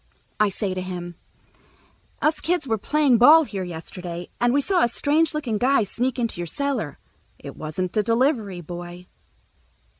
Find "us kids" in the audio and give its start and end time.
2.23-2.67